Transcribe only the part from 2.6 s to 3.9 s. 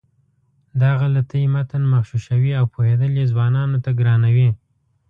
پوهېدل یې ځوانانو ته